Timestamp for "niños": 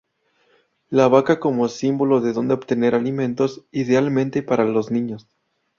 4.89-5.29